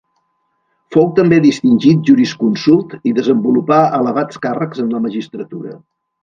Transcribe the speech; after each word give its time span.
Fou 0.95 1.03
també 1.19 1.37
distingit 1.43 2.01
jurisconsult 2.11 2.95
i 3.11 3.13
desenvolupà 3.19 3.79
elevats 3.99 4.41
càrrecs 4.47 4.83
en 4.87 4.91
la 4.97 5.05
magistratura. 5.05 5.77